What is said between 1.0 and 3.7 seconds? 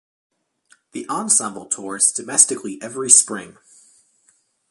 ensemble tours domestically every spring.